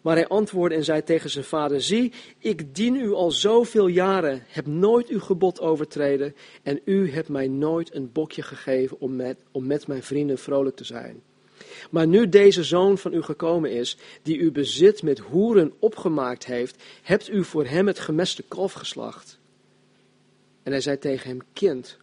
[0.02, 4.42] Maar hij antwoordde en zei tegen zijn vader: Zie, ik dien u al zoveel jaren,
[4.46, 9.44] heb nooit uw gebod overtreden en u hebt mij nooit een bokje gegeven om met,
[9.50, 11.22] om met mijn vrienden vrolijk te zijn.
[11.90, 16.82] Maar nu deze zoon van u gekomen is, die uw bezit met hoeren opgemaakt heeft,
[17.02, 19.38] hebt u voor hem het gemeste kalf geslacht.
[20.62, 21.98] En hij zei tegen hem: Kind,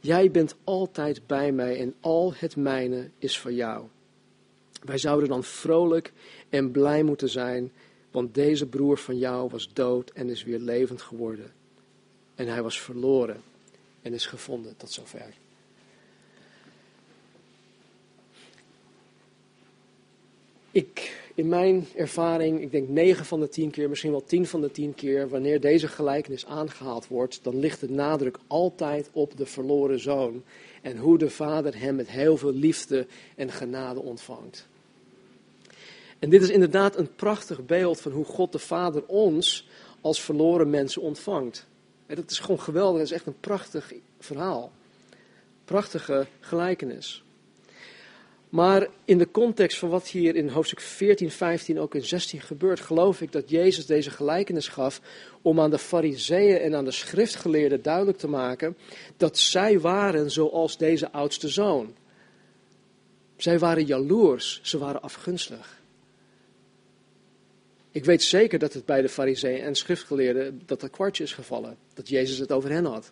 [0.00, 3.86] jij bent altijd bij mij en al het mijne is voor jou.
[4.82, 6.12] Wij zouden dan vrolijk
[6.48, 7.72] en blij moeten zijn,
[8.10, 11.52] want deze broer van jou was dood en is weer levend geworden.
[12.34, 13.42] En hij was verloren
[14.02, 15.34] en is gevonden tot zover.
[20.72, 24.60] Ik, in mijn ervaring, ik denk 9 van de 10 keer, misschien wel 10 van
[24.60, 29.46] de 10 keer, wanneer deze gelijkenis aangehaald wordt, dan ligt de nadruk altijd op de
[29.46, 30.42] verloren zoon
[30.82, 33.06] en hoe de vader hem met heel veel liefde
[33.36, 34.66] en genade ontvangt.
[36.18, 39.68] En dit is inderdaad een prachtig beeld van hoe God de Vader ons
[40.00, 41.66] als verloren mensen ontvangt.
[42.06, 44.72] Dat is gewoon geweldig, dat is echt een prachtig verhaal.
[45.64, 47.24] Prachtige gelijkenis.
[48.52, 52.80] Maar in de context van wat hier in hoofdstuk 14, 15, ook in 16 gebeurt,
[52.80, 55.00] geloof ik dat Jezus deze gelijkenis gaf
[55.42, 58.76] om aan de fariseeën en aan de schriftgeleerden duidelijk te maken
[59.16, 61.94] dat zij waren zoals deze oudste zoon.
[63.36, 65.80] Zij waren jaloers, ze waren afgunstig.
[67.90, 71.76] Ik weet zeker dat het bij de fariseeën en schriftgeleerden dat dat kwartje is gevallen.
[71.94, 73.10] Dat Jezus het over hen had.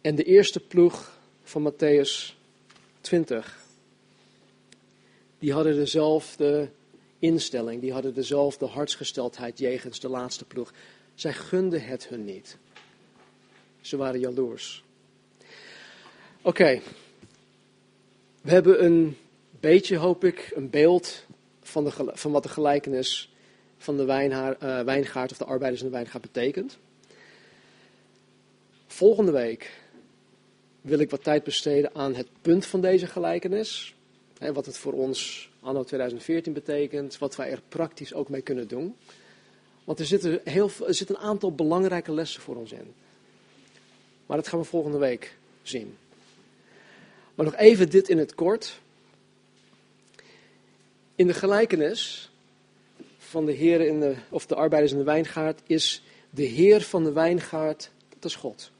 [0.00, 1.11] En de eerste ploeg
[1.52, 2.34] van Matthäus
[3.00, 3.58] 20.
[5.38, 6.70] Die hadden dezelfde
[7.18, 10.72] instelling, die hadden dezelfde hartsgesteldheid jegens de laatste ploeg.
[11.14, 12.56] Zij gunden het hun niet.
[13.80, 14.84] Ze waren jaloers.
[16.42, 16.80] Oké,
[18.40, 19.16] we hebben een
[19.60, 21.24] beetje, hoop ik, een beeld
[21.62, 23.32] van, de, van wat de gelijkenis
[23.78, 26.78] van de wijnhaar, uh, wijngaard of de arbeiders in de wijngaard betekent.
[28.86, 29.81] Volgende week
[30.82, 33.94] wil ik wat tijd besteden aan het punt van deze gelijkenis.
[34.38, 38.68] Hè, wat het voor ons anno 2014 betekent, wat wij er praktisch ook mee kunnen
[38.68, 38.96] doen.
[39.84, 42.94] Want er zitten, heel, een aantal belangrijke lessen voor ons in.
[44.26, 45.96] Maar dat gaan we volgende week zien.
[47.34, 48.80] Maar nog even dit in het kort.
[51.14, 52.30] In de gelijkenis
[53.18, 57.04] van de heren in de, of de arbeiders in de wijngaard is de heer van
[57.04, 58.70] de wijngaard, dat is God.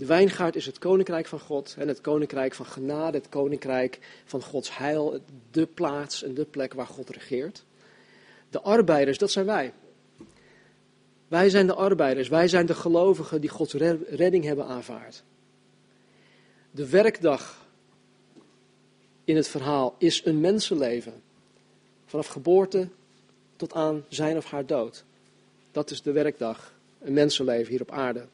[0.00, 4.42] De wijngaard is het koninkrijk van God en het koninkrijk van genade, het koninkrijk van
[4.42, 7.64] Gods heil, de plaats en de plek waar God regeert.
[8.50, 9.72] De arbeiders, dat zijn wij.
[11.28, 13.74] Wij zijn de arbeiders, wij zijn de gelovigen die Gods
[14.08, 15.22] redding hebben aanvaard.
[16.70, 17.66] De werkdag
[19.24, 21.22] in het verhaal is een mensenleven.
[22.06, 22.88] Vanaf geboorte
[23.56, 25.04] tot aan zijn of haar dood.
[25.72, 28.26] Dat is de werkdag, een mensenleven hier op aarde.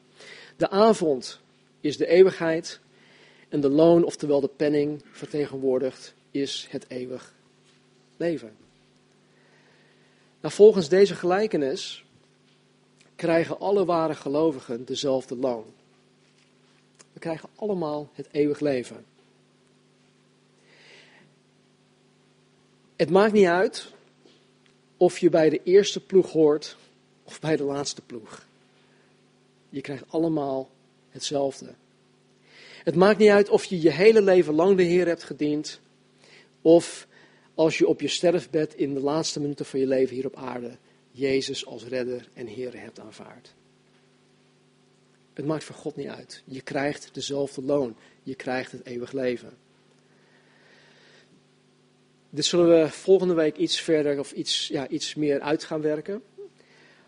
[0.57, 1.45] De avond
[1.81, 2.79] is de eeuwigheid
[3.49, 7.33] en de loon, oftewel de penning, vertegenwoordigd is het eeuwig
[8.17, 8.55] leven.
[10.41, 12.05] Nou, volgens deze gelijkenis
[13.15, 15.65] krijgen alle ware gelovigen dezelfde loon.
[17.13, 19.05] We krijgen allemaal het eeuwig leven.
[22.95, 23.91] Het maakt niet uit
[24.97, 26.77] of je bij de eerste ploeg hoort
[27.23, 28.45] of bij de laatste ploeg.
[29.69, 30.69] Je krijgt allemaal
[31.17, 31.73] hetzelfde.
[32.83, 35.79] Het maakt niet uit of je je hele leven lang de Heer hebt gediend,
[36.61, 37.07] of
[37.55, 40.77] als je op je sterfbed in de laatste minuten van je leven hier op aarde
[41.11, 43.53] Jezus als redder en Heer hebt aanvaard.
[45.33, 46.41] Het maakt voor God niet uit.
[46.45, 47.95] Je krijgt dezelfde loon.
[48.23, 49.57] Je krijgt het eeuwig leven.
[52.29, 56.23] Dit zullen we volgende week iets verder of iets, ja, iets meer uit gaan werken.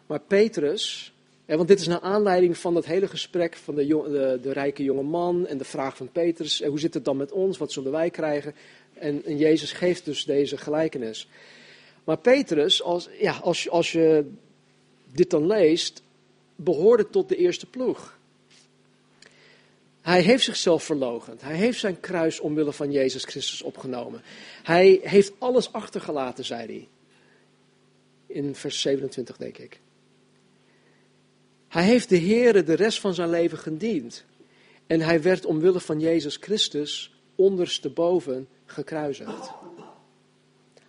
[0.08, 1.14] Maar Petrus,
[1.56, 5.48] want dit is naar aanleiding van dat hele gesprek van de, de, rijke jonge man
[5.48, 6.64] en de vraag van Petrus.
[6.64, 7.58] Hoe zit het dan met ons?
[7.58, 8.56] Wat zullen wij krijgen?
[8.94, 11.28] En, en Jezus geeft dus deze gelijkenis.
[12.04, 14.32] Maar Petrus, als, ja, als, als je
[15.14, 16.02] dit dan leest,
[16.56, 18.18] behoorde tot de eerste ploeg.
[20.02, 21.42] Hij heeft zichzelf verlogend.
[21.42, 24.22] Hij heeft zijn kruis omwille van Jezus Christus opgenomen.
[24.64, 26.88] Hij heeft alles achtergelaten, zei hij.
[28.26, 29.80] In vers 27, denk ik.
[31.70, 34.26] Hij heeft de Heere de rest van zijn leven gediend.
[34.88, 39.52] En hij werd omwille van Jezus Christus ondersteboven gekruisigd.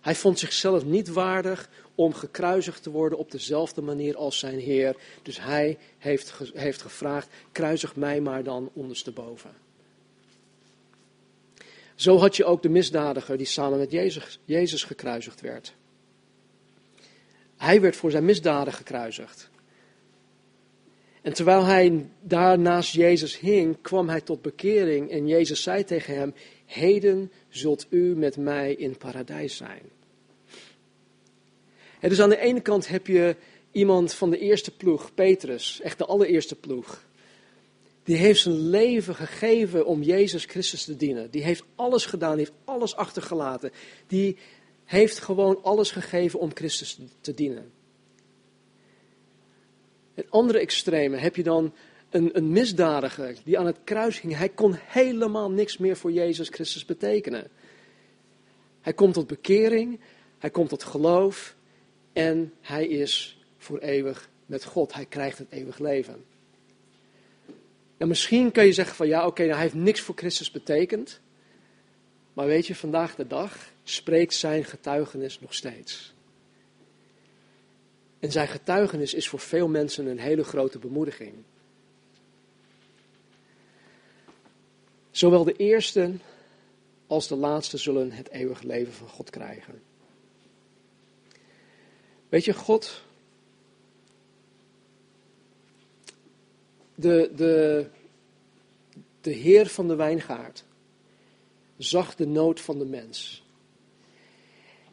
[0.01, 4.95] Hij vond zichzelf niet waardig om gekruisigd te worden op dezelfde manier als zijn Heer.
[5.21, 9.51] Dus hij heeft, heeft gevraagd, kruisig mij maar dan ondersteboven.
[11.95, 15.73] Zo had je ook de misdadiger die samen met Jezus, Jezus gekruisigd werd.
[17.57, 19.50] Hij werd voor zijn misdaden gekruisigd.
[21.21, 26.15] En terwijl hij daar naast Jezus hing, kwam hij tot bekering en Jezus zei tegen
[26.15, 26.33] hem,
[26.65, 29.81] heden zult u met mij in paradijs zijn.
[31.99, 33.35] En dus aan de ene kant heb je
[33.71, 37.05] iemand van de eerste ploeg, Petrus, echt de allereerste ploeg.
[38.03, 41.31] Die heeft zijn leven gegeven om Jezus Christus te dienen.
[41.31, 43.71] Die heeft alles gedaan, die heeft alles achtergelaten.
[44.07, 44.37] Die
[44.85, 47.71] heeft gewoon alles gegeven om Christus te dienen.
[50.21, 51.73] Het andere extreme heb je dan
[52.09, 54.37] een, een misdadiger die aan het kruis ging.
[54.37, 57.47] Hij kon helemaal niks meer voor Jezus Christus betekenen.
[58.81, 59.99] Hij komt tot bekering,
[60.37, 61.55] hij komt tot geloof
[62.13, 64.93] en hij is voor eeuwig met God.
[64.93, 66.23] Hij krijgt het eeuwig leven.
[67.97, 71.19] En misschien kun je zeggen van ja, oké, nou, hij heeft niks voor Christus betekend.
[72.33, 76.13] Maar weet je, vandaag de dag spreekt zijn getuigenis nog steeds.
[78.21, 81.33] En zijn getuigenis is voor veel mensen een hele grote bemoediging.
[85.11, 86.13] Zowel de eerste
[87.07, 89.81] als de laatste zullen het eeuwige leven van God krijgen.
[92.29, 93.03] Weet je, God,
[96.95, 97.87] de, de,
[99.21, 100.63] de Heer van de wijngaard,
[101.77, 103.43] zag de nood van de mens.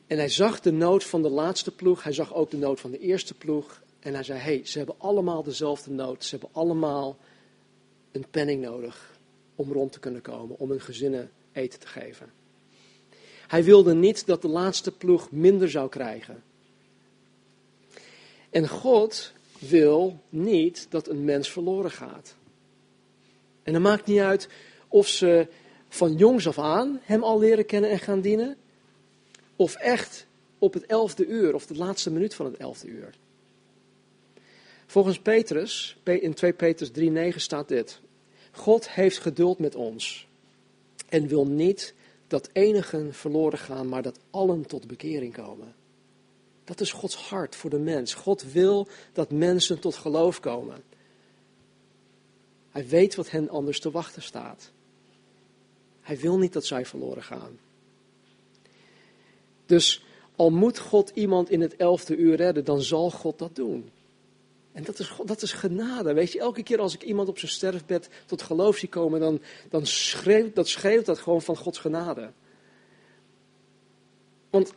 [0.08, 2.90] En hij zag de nood van de laatste ploeg, hij zag ook de nood van
[2.90, 3.82] de eerste ploeg.
[4.00, 6.24] En hij zei, hey, ze hebben allemaal dezelfde nood.
[6.24, 7.16] Ze hebben allemaal
[8.12, 9.18] een penning nodig
[9.54, 12.32] om rond te kunnen komen, om hun gezinnen eten te geven.
[13.46, 16.42] Hij wilde niet dat de laatste ploeg minder zou krijgen.
[18.50, 22.34] En God wil niet dat een mens verloren gaat.
[23.62, 24.48] En het maakt niet uit
[24.88, 25.46] of ze
[25.88, 28.56] van jongs af aan hem al leren kennen en gaan dienen,
[29.58, 30.26] of echt
[30.58, 33.14] op het elfde uur of de laatste minuut van het elfde uur.
[34.86, 36.90] Volgens Petrus, in 2 Petrus
[37.32, 38.00] 3:9 staat dit.
[38.50, 40.26] God heeft geduld met ons
[41.08, 41.94] en wil niet
[42.26, 45.74] dat enigen verloren gaan, maar dat allen tot bekering komen.
[46.64, 48.14] Dat is Gods hart voor de mens.
[48.14, 50.82] God wil dat mensen tot geloof komen.
[52.70, 54.70] Hij weet wat hen anders te wachten staat.
[56.00, 57.58] Hij wil niet dat zij verloren gaan.
[59.68, 60.04] Dus
[60.36, 63.90] al moet God iemand in het elfde uur redden, dan zal God dat doen.
[64.72, 66.12] En dat is, dat is genade.
[66.12, 69.40] Weet je, elke keer als ik iemand op zijn sterfbed tot geloof zie komen, dan,
[69.68, 72.30] dan schreeuwt, dat dat gewoon van Gods genade.
[74.50, 74.72] Want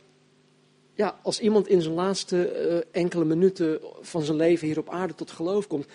[0.94, 5.14] ja, als iemand in zijn laatste eh, enkele minuten van zijn leven hier op aarde
[5.14, 5.86] tot geloof komt,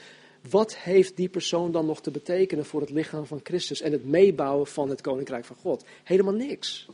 [0.50, 4.06] wat heeft die persoon dan nog te betekenen voor het lichaam van Christus en het
[4.06, 5.86] meebouwen van het koninkrijk van God?
[6.04, 6.88] Helemaal niks.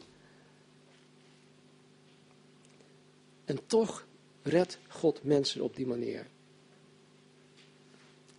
[3.45, 4.05] En toch
[4.43, 6.25] redt God mensen op die manier.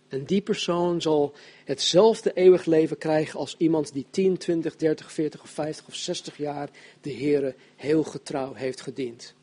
[0.07, 1.33] En die persoon zal
[1.65, 6.37] hetzelfde eeuwig leven krijgen als iemand die 10, 20, 30, 40 of 50 of 60
[6.37, 6.69] jaar
[7.01, 9.33] de Heer heel getrouw heeft gediend.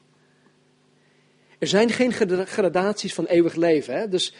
[1.58, 2.12] Er zijn geen
[2.46, 3.94] gradaties van eeuwig leven.
[3.94, 4.08] Hè?
[4.08, 4.34] Dus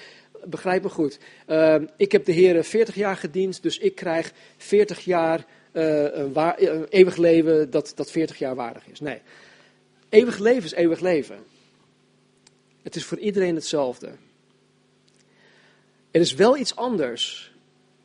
[0.45, 1.19] begrijp me goed.
[1.49, 6.87] Uh, ik heb de Heer 40 jaar gediend, dus ik krijg 40 jaar uh, een,
[6.89, 9.01] eeuwig leven dat, dat 40 jaar waardig is.
[9.01, 9.21] Nee.
[10.13, 11.39] Eeuwig leven is eeuwig leven.
[12.83, 14.13] Het is voor iedereen hetzelfde.
[16.11, 17.53] Er is wel iets anders.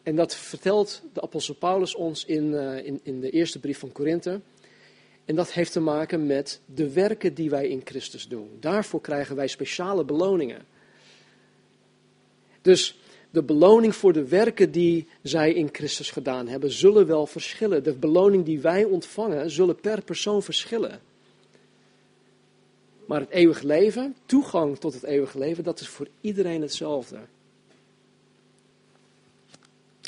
[0.04, 3.91] En dat vertelt de apostel Paulus ons in, uh, in, in de eerste brief van
[3.91, 4.39] Korinthe.
[5.26, 8.50] En dat heeft te maken met de werken die wij in Christus doen.
[8.60, 10.65] Daarvoor krijgen wij speciale beloningen.
[12.62, 17.84] Dus de beloning voor de werken die zij in Christus gedaan hebben, zullen wel verschillen.
[17.84, 21.15] De beloning die wij ontvangen, zullen per persoon verschillen.
[23.08, 27.19] Maar het eeuwige leven, toegang tot het eeuwige leven, dat is voor iedereen hetzelfde.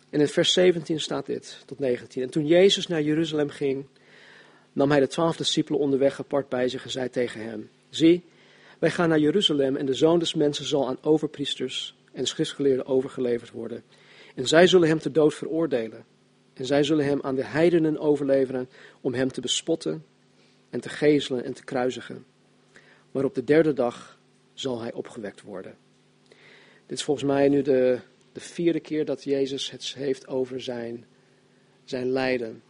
[0.09, 2.21] En in vers 17 staat dit, tot 19.
[2.21, 3.85] En toen Jezus naar Jeruzalem ging,
[4.73, 8.23] nam hij de twaalf discipelen onderweg apart bij zich en zei tegen hem: Zie,
[8.79, 13.51] wij gaan naar Jeruzalem en de zoon des mensen zal aan overpriesters en schriftgeleerden overgeleverd
[13.51, 13.83] worden.
[14.35, 16.05] En zij zullen hem ter dood veroordelen.
[16.53, 18.69] En zij zullen hem aan de heidenen overleveren
[19.01, 20.05] om hem te bespotten
[20.69, 22.25] en te gezelen en te kruisigen.
[23.11, 24.19] Maar op de derde dag
[24.53, 25.77] zal hij opgewekt worden.
[26.85, 27.99] Dit is volgens mij nu de,
[28.31, 31.05] de vierde keer dat Jezus het heeft over zijn,
[31.83, 32.61] zijn lijden.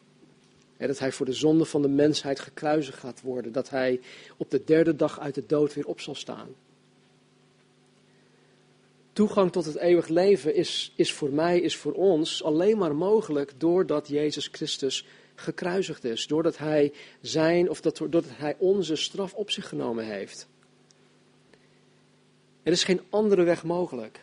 [0.78, 3.52] dat hij voor de zonde van de mensheid gekruisigd gaat worden.
[3.52, 4.00] Dat hij
[4.38, 6.50] op de derde dag uit de dood weer op zal staan.
[9.14, 13.54] Toegang tot het eeuwig leven is, is voor mij, is voor ons alleen maar mogelijk
[13.58, 15.06] doordat Jezus Christus
[15.40, 16.28] gekruisigd is.
[16.28, 20.48] Doordat hij zijn, of dat, doordat hij onze straf op zich genomen heeft.
[22.64, 24.20] Er is geen andere weg mogelijk.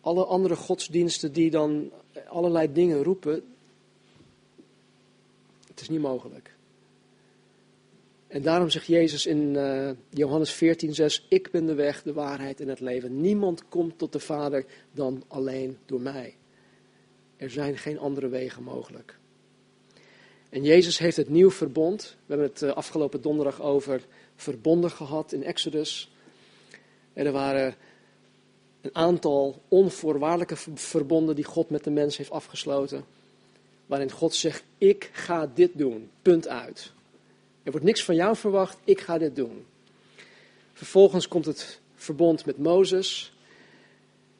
[0.00, 1.90] Alle andere godsdiensten die dan
[2.28, 3.42] allerlei dingen roepen,
[5.68, 6.54] het is niet mogelijk.
[8.26, 12.68] En daarom zegt Jezus in uh, Johannes 14:6: Ik ben de weg, de waarheid en
[12.68, 13.20] het leven.
[13.20, 16.36] Niemand komt tot de Vader dan alleen door mij.
[17.44, 19.18] Er zijn geen andere wegen mogelijk.
[20.48, 22.16] En Jezus heeft het nieuw verbond.
[22.26, 24.02] We hebben het uh, afgelopen donderdag over
[24.36, 26.10] verbonden gehad in Exodus.
[27.12, 27.74] En er waren
[28.80, 33.04] een aantal onvoorwaardelijke verbonden die God met de mens heeft afgesloten.
[33.86, 36.10] Waarin God zegt: Ik ga dit doen.
[36.22, 36.92] Punt uit.
[37.62, 39.66] Er wordt niks van jou verwacht, ik ga dit doen.
[40.72, 43.32] Vervolgens komt het verbond met Mozes.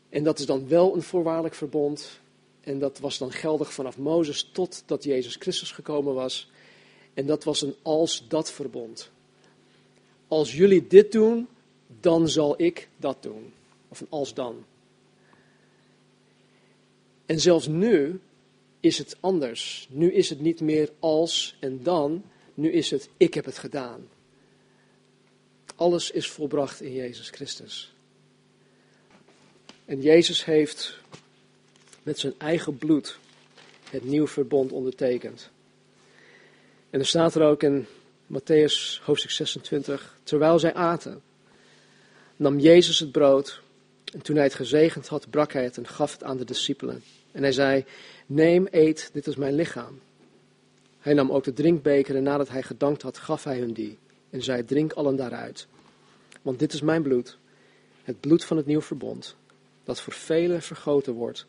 [0.09, 2.23] En dat is dan wel een voorwaardelijk verbond.
[2.65, 6.51] En dat was dan geldig vanaf Mozes totdat Jezus Christus gekomen was.
[7.15, 9.11] En dat was een als-dat verbond.
[10.29, 11.49] Als jullie dit doen,
[12.01, 13.53] dan zal ik dat doen.
[13.89, 14.65] Of een als dan.
[17.27, 18.21] En zelfs nu
[18.81, 19.89] is het anders.
[19.91, 24.09] Nu is het niet meer als en dan, nu is het, ik heb het gedaan.
[25.77, 27.95] Alles is volbracht in Jezus Christus.
[29.85, 31.01] En Jezus heeft
[32.05, 33.19] met zijn eigen bloed
[33.91, 35.51] het nieuw verbond ondertekend.
[36.91, 37.87] En er staat er ook in
[38.27, 41.23] Matthäus hoofdstuk 26, terwijl zij aten,
[42.37, 43.63] nam Jezus het brood
[44.13, 47.03] en toen hij het gezegend had, brak hij het en gaf het aan de discipelen.
[47.33, 47.85] En hij zei,
[48.27, 50.01] neem, eet, dit is mijn lichaam.
[50.99, 53.99] Hij nam ook de drinkbeker en nadat hij gedankt had, gaf hij hun die.
[54.31, 55.67] En zei, drink allen daaruit.
[56.43, 57.39] Want dit is mijn bloed,
[58.03, 59.37] het bloed van het nieuw verbond,
[59.85, 61.47] dat voor velen vergoten wordt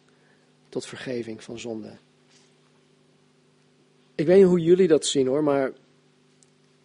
[0.70, 1.98] tot vergeving van zonde.
[4.16, 5.72] Ik weet niet hoe jullie dat zien hoor, maar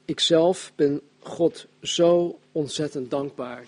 [0.04, 3.66] ik zelf ben God zo ontzettend dankbaar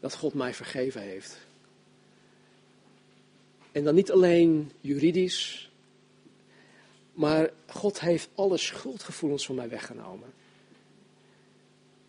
[0.00, 1.38] dat God mij vergeven heeft.
[3.72, 5.70] En dan niet alleen juridisch,
[7.12, 10.32] maar God heeft alle schuldgevoelens van mij weggenomen.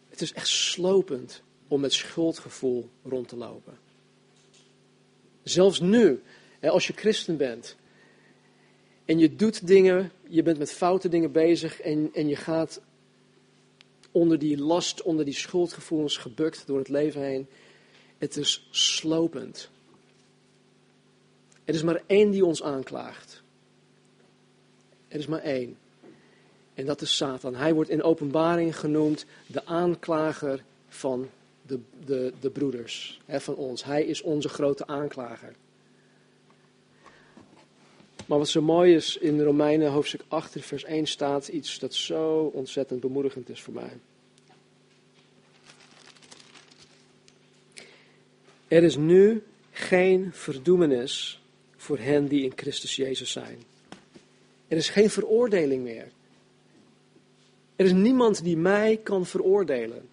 [0.09, 3.77] Het is echt slopend om met schuldgevoel rond te lopen.
[5.45, 6.21] Zelfs nu,
[6.61, 7.75] als je christen bent
[9.05, 12.81] en je doet dingen, je bent met foute dingen bezig en, en je gaat
[14.11, 17.47] onder die last, onder die schuldgevoelens gebukt door het leven heen.
[18.17, 19.69] Het is slopend.
[21.63, 23.43] Er is maar één die ons aanklaagt.
[25.07, 25.77] Er is maar één.
[26.73, 27.55] En dat is Satan.
[27.55, 31.29] Hij wordt in openbaring genoemd de aanklager van
[31.67, 33.83] de, de, de broeders, van ons.
[33.83, 35.55] Hij is onze grote aanklager.
[38.25, 42.51] Maar wat zo mooi is in Romeinen hoofdstuk 8 vers 1 staat iets dat zo
[42.53, 43.97] ontzettend bemoedigend is voor mij.
[48.67, 51.41] Er is nu geen verdoemenis
[51.75, 53.63] voor hen die in Christus Jezus zijn.
[54.67, 56.07] Er is geen veroordeling meer.
[57.75, 60.09] Er is niemand die mij kan veroordelen.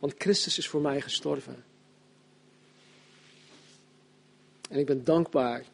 [0.00, 1.64] Want Christus is voor mij gestorven.
[4.70, 5.64] En ik ben dankbaar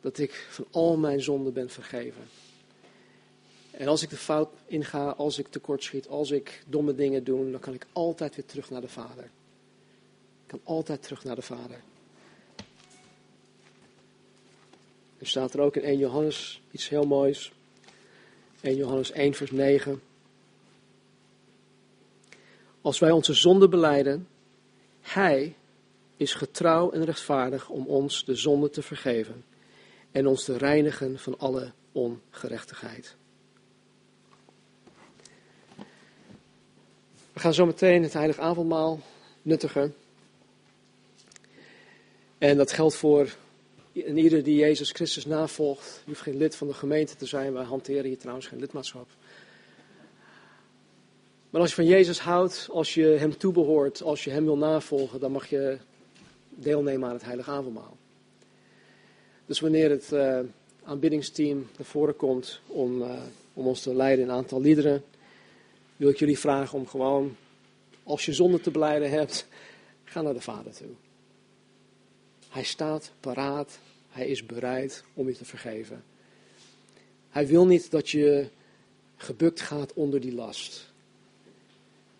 [0.00, 2.22] dat ik van al mijn zonden ben vergeven.
[3.70, 7.60] En als ik de fout inga, als ik tekortschiet, als ik domme dingen doe, dan
[7.60, 9.24] kan ik altijd weer terug naar de Vader.
[9.24, 11.80] Ik kan altijd terug naar de Vader.
[15.18, 17.52] Er staat er ook in 1 Johannes iets heel moois.
[18.60, 20.02] 1 Johannes 1, vers 9.
[22.86, 24.28] Als wij onze zonde beleiden,
[25.00, 25.54] Hij
[26.16, 29.44] is getrouw en rechtvaardig om ons de zonde te vergeven
[30.12, 33.16] en ons te reinigen van alle ongerechtigheid.
[37.32, 39.00] We gaan zo meteen het heilige avondmaal
[39.42, 39.94] nuttigen.
[42.38, 43.34] En dat geldt voor
[43.92, 46.00] en ieder die Jezus Christus navolgt.
[46.04, 47.52] Je hoeft geen lid van de gemeente te zijn.
[47.52, 49.08] Wij hanteren hier trouwens geen lidmaatschap.
[51.56, 55.20] Maar als je van Jezus houdt, als je hem toebehoort, als je hem wil navolgen,
[55.20, 55.78] dan mag je
[56.48, 57.96] deelnemen aan het heilige avondmaal.
[59.46, 60.40] Dus wanneer het uh,
[60.84, 65.04] aanbiddingsteam naar voren komt om, uh, om ons te leiden in een aantal liederen,
[65.96, 67.36] wil ik jullie vragen om gewoon,
[68.02, 69.46] als je zonde te beleiden hebt,
[70.04, 70.90] ga naar de Vader toe.
[72.48, 73.78] Hij staat paraat,
[74.10, 76.04] hij is bereid om je te vergeven.
[77.30, 78.48] Hij wil niet dat je
[79.16, 80.94] gebukt gaat onder die last.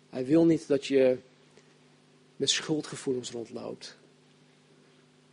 [0.09, 1.17] Hij wil niet dat je
[2.35, 3.97] met schuldgevoelens rondloopt.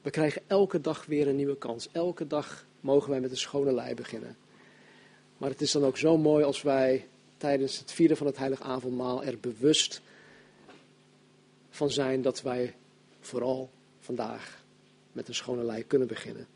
[0.02, 1.88] We krijgen elke dag weer een nieuwe kans.
[1.92, 4.36] Elke dag mogen wij met een schone lei beginnen.
[5.38, 7.06] Maar het is dan ook zo mooi als wij
[7.36, 10.00] tijdens het vieren van het heilige avondmaal er bewust
[11.70, 12.74] van zijn dat wij
[13.20, 13.70] vooral
[14.00, 14.62] vandaag
[15.12, 16.46] met een schone lei kunnen beginnen.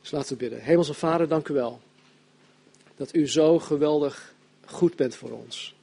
[0.00, 0.60] Dus laten we bidden.
[0.60, 1.80] Hemelse Vader, dank u wel
[2.96, 4.34] dat u zo geweldig
[4.64, 5.74] goed bent voor ons.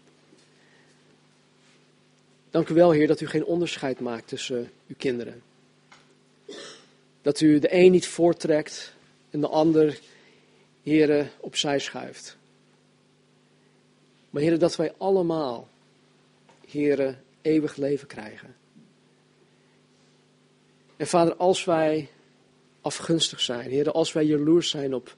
[2.52, 5.42] Dank u wel, Heer, dat u geen onderscheid maakt tussen uw kinderen.
[7.22, 8.94] Dat u de een niet voortrekt
[9.30, 10.00] en de ander,
[10.84, 12.38] Heer, opzij schuift.
[14.30, 15.68] Maar Heer, dat wij allemaal,
[16.68, 18.56] Heer, eeuwig leven krijgen.
[20.98, 22.10] En Vader, als wij
[22.82, 25.16] afgunstig zijn, Heer, als wij jaloers zijn op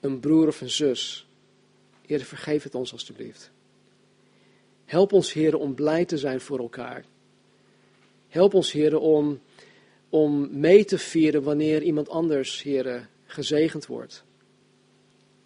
[0.00, 1.26] een broer of een zus,
[2.06, 3.52] Heer, vergeef het ons alstublieft.
[4.84, 7.04] Help ons, Heer, om blij te zijn voor elkaar.
[8.28, 9.40] Help ons, Heer, om,
[10.08, 14.24] om mee te vieren wanneer iemand anders, Heer, gezegend wordt.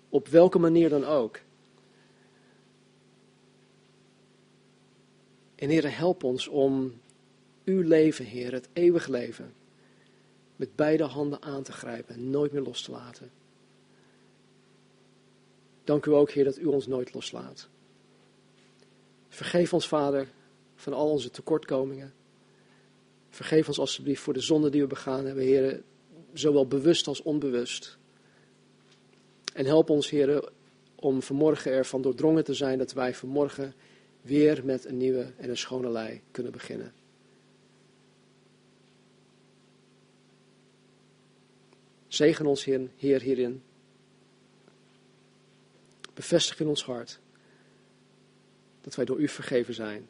[0.09, 1.41] Op welke manier dan ook.
[5.55, 7.01] En Heer, help ons om
[7.65, 9.55] uw leven, Heer, het eeuwig leven,
[10.57, 13.31] met beide handen aan te grijpen en nooit meer los te laten.
[15.85, 17.69] Dank u ook, Heer, dat u ons nooit loslaat.
[19.29, 20.29] Vergeef ons, Vader,
[20.75, 22.15] van al onze tekortkomingen.
[23.31, 25.83] Vergeef ons alstublieft voor de zonde die we begaan hebben, Heer,
[26.33, 27.99] zowel bewust als onbewust.
[29.55, 30.51] En help ons, Heer,
[30.95, 33.75] om vanmorgen ervan doordrongen te zijn dat wij vanmorgen
[34.21, 36.93] weer met een nieuwe en een schone lei kunnen beginnen.
[42.09, 43.63] Zegen ons, Heer hierin.
[46.15, 47.21] Bevestig in ons hart
[48.89, 50.09] dat wij door U vergeven zijn.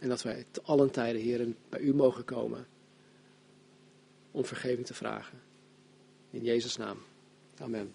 [0.00, 2.66] En dat wij te allen tijden, Heer, bij U mogen komen
[4.30, 5.40] om vergeving te vragen.
[6.30, 6.98] In Jezus' naam.
[7.58, 7.92] Amen.